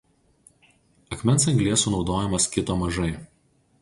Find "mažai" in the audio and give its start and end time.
2.81-3.11